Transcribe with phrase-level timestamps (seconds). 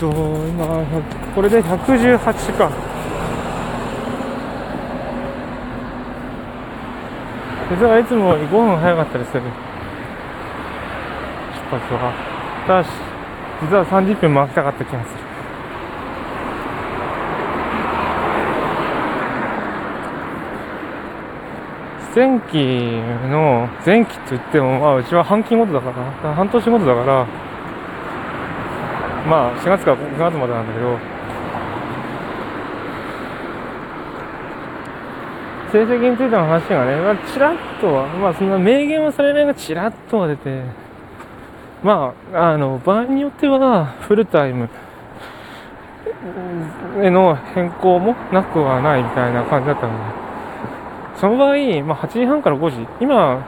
[0.00, 0.64] と今
[1.34, 2.70] これで118か。
[7.70, 9.42] 実はいつも5分早かったりする。
[9.42, 9.48] 出
[11.78, 12.12] 発は。
[12.66, 12.88] ただし
[13.62, 15.30] 実は30分回きたかった気がする。
[22.12, 22.56] 前期
[23.30, 25.92] の前期といっても、まあ、うちは半期ごとだか
[26.24, 27.26] ら半年ごとだから
[29.28, 31.20] まあ4月から5月までなんだけど。
[35.70, 40.64] 成績についての話がね、まあ、ちらっとは、まあ、そんな明言はされないが、ちらっとは出て、
[41.84, 44.68] まあ、あの、場合によっては、フルタイム。
[47.02, 50.04] への変更もなくはないみたいな感じだったので、
[51.16, 53.38] その場合、まあ、8時半から5時、今、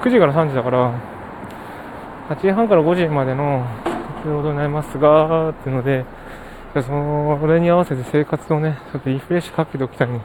[0.00, 0.92] 9時から3時だから、
[2.30, 3.66] 8時半から5時までの
[4.24, 6.04] 労働になりますが、っていうので、
[6.74, 10.20] それに合わせて生活をね、ちょっとリフレッシュかけておきたいね。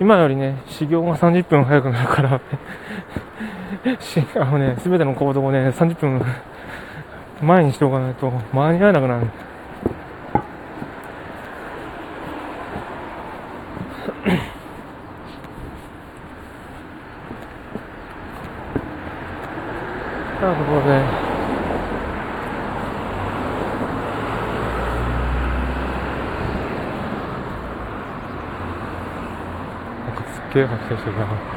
[0.00, 2.40] 今よりね、修行が30分早くなるから、
[4.36, 6.22] あのね、すべての行動をね、30分
[7.42, 9.26] 前にしておかないと間に合わなくなる。
[20.44, 20.88] さあ、ところで、
[30.52, 31.54] げえ発生してるな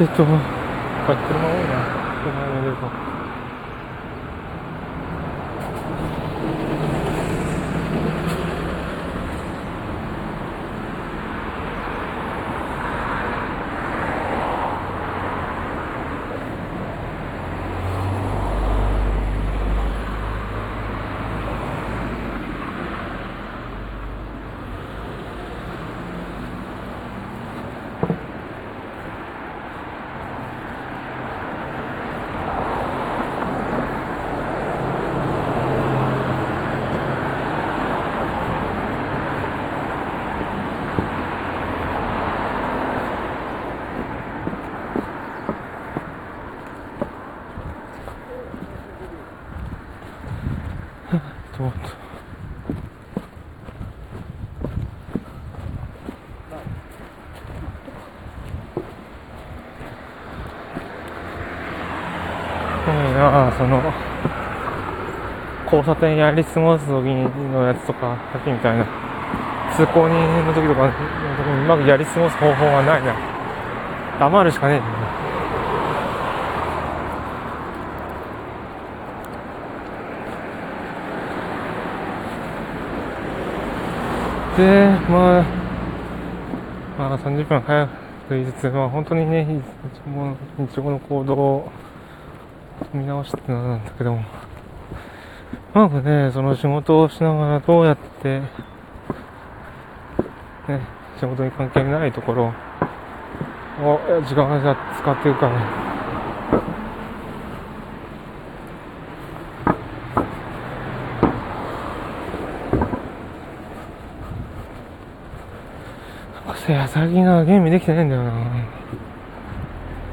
[0.00, 0.53] えっと、
[1.06, 1.90] あ、車多いな。
[2.14, 2.48] 車
[62.92, 63.20] の出ると。
[63.20, 63.80] なその
[65.64, 68.86] 交差点やり過ごす時のやつとかさっきみたいな
[69.74, 73.16] 通行人の時とかの時にうまくやり過ごす方法がないな
[74.20, 75.04] 黙るしかねえ
[84.56, 85.44] でまあ
[86.96, 87.90] まあ30分早く
[88.30, 89.60] 言いつつまあ本当にね
[90.56, 91.72] 日常の行動を
[92.92, 94.20] 見直してなんだけども、
[95.74, 98.48] うまくね、その仕事をしながらどうやって、ね、
[101.18, 102.52] 仕事に関係ないところを
[104.22, 105.84] 時間が使っていくかね。
[116.88, 118.30] 最近な、ゲームできてないんだよな。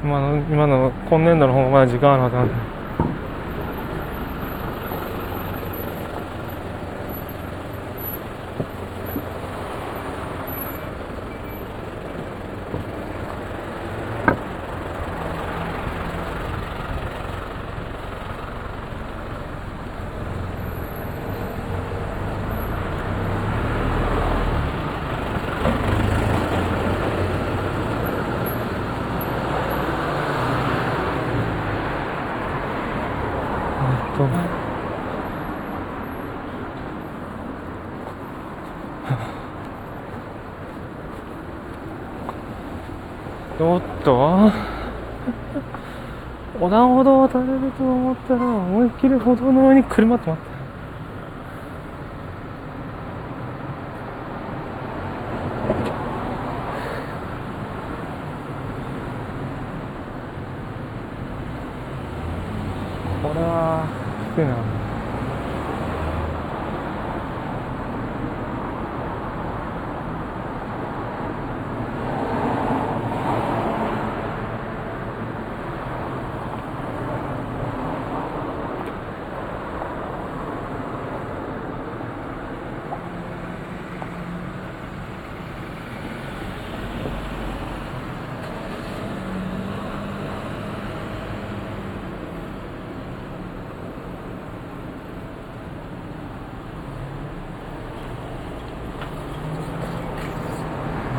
[0.02, 2.48] 今の、今の今年度の方がまだ時間あるはずなん
[43.60, 44.72] おっと。
[46.54, 50.42] 横断歩道を渡れると思ったら思いっきり歩道の上に車止まった
[63.28, 63.88] これは
[64.32, 64.82] きついなもう
[101.02, 101.11] 週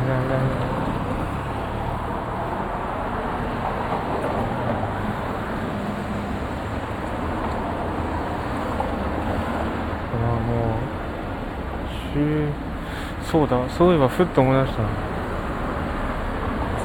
[13.34, 14.82] そうだそういえばふっと思い出した。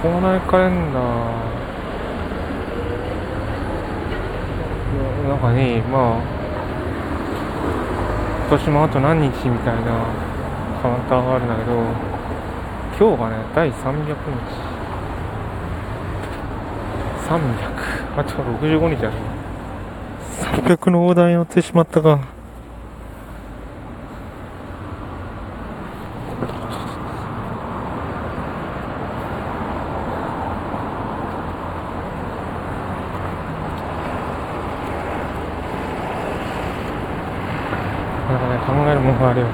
[0.02, 1.04] 校内カレンダー。
[5.28, 6.22] の中にまあ
[8.50, 10.08] 今年もあと何日みたいな
[10.82, 12.19] カウンターがあるんだけど。
[13.00, 14.14] 今日がね第300日
[17.30, 19.14] 300あと65日ある
[20.42, 22.20] 300の大台に乗ってしまったか。
[38.30, 39.48] なんかね考えるものがあるよ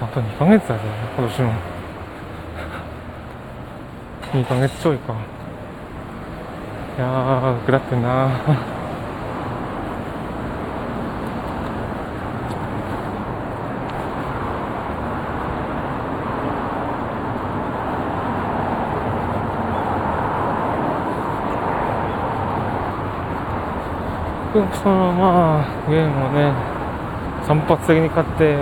[0.00, 0.80] あと2ヶ月だぜ
[1.16, 1.77] 今年も。
[4.32, 5.14] 2ヶ月ちょいか。
[6.96, 8.28] いやー下ってんな。
[24.82, 26.52] そのまあゲームをね
[27.46, 28.58] 散発的に買って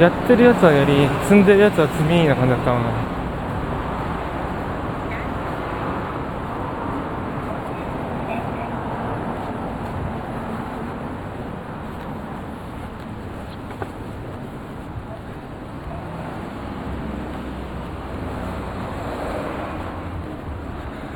[0.00, 3.13] やってるやつはやり積んでるやつは積みな感じだったな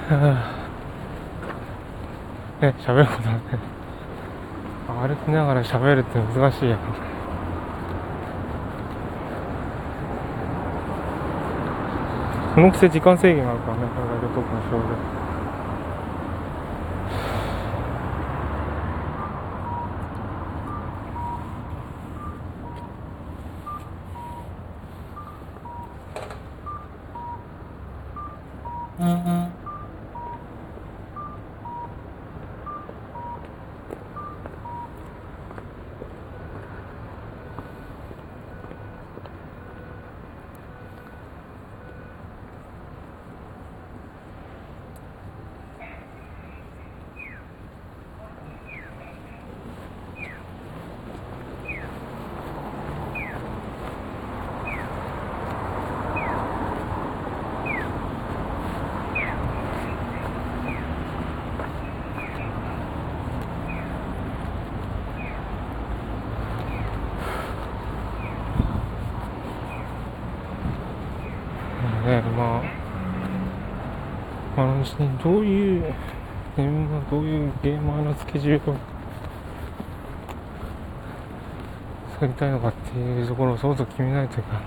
[2.60, 3.42] ね、喋ることはね
[4.88, 6.78] 歩きながら喋るって難しいやん。
[12.54, 15.17] このくせ時間制限があるからねこれが旅行の症状
[74.96, 75.10] でね。
[75.22, 75.82] どういう
[76.56, 78.76] ゲームどういうゲーマーのスケジュールを
[82.14, 84.60] 作りたいのかっていうところをそろそろ決めないというか。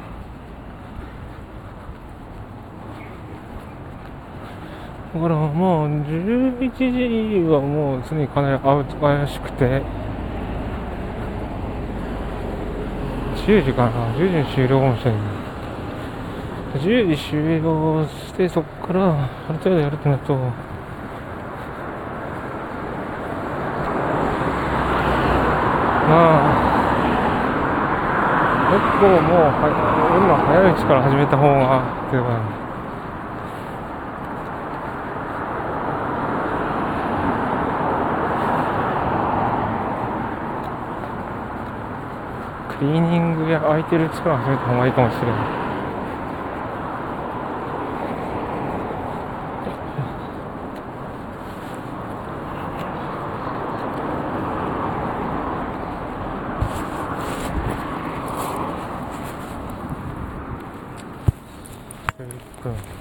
[5.13, 9.81] だからもう11時はもう常にかなり怪しくて。
[13.45, 14.13] 10時かな。
[14.15, 15.21] 10時に終了かもしれない。
[16.73, 20.35] 10時終了してそこからある程度やるってなると。
[20.35, 20.41] ま
[26.09, 26.51] あ
[28.71, 29.67] 結構もうは
[30.17, 32.61] 今早いうちから始めた方がっていうか。
[42.79, 45.33] クリーニングや空いてるうちから始めた方がいいかもしれな
[45.67, 45.70] い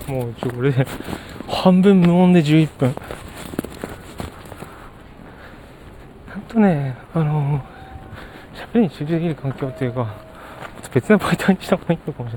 [0.07, 0.73] もうちょ、俺、
[1.49, 2.95] 半分無音で11分。
[6.29, 7.61] なんとね、あの、
[8.55, 10.07] 喋りに集中できる環境っていうか、
[10.93, 12.33] 別な媒体にした方がいいのかもし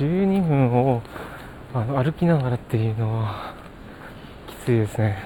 [0.00, 0.36] れない。
[0.40, 1.02] 12分を
[1.74, 3.54] あの歩きながらっていうのは、
[4.46, 5.18] きついですね。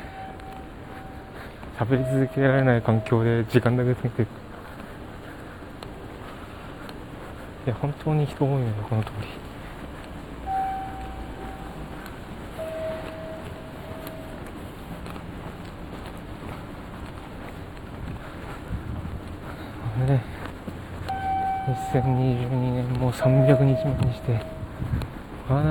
[1.78, 4.28] 喋り続けられない環境で時間だけ過ぎていく。
[7.66, 9.49] いや、本当に人多いのよ、この通り。
[20.10, 20.22] ね。
[21.92, 24.40] 2022年もう300日目にして
[25.48, 25.68] まだ